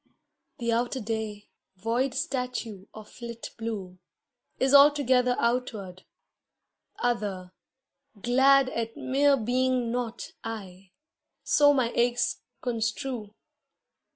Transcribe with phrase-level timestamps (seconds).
[0.57, 3.99] The outer day, void statue of lit blue,
[4.57, 6.05] Is altogether outward,
[6.97, 7.53] other,
[8.19, 10.89] glad At mere being not I
[11.43, 13.35] (so my aches construe).